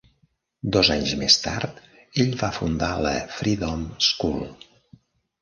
[0.75, 1.77] Dos anys més tard
[2.23, 4.43] ell va fundar la Freedom School.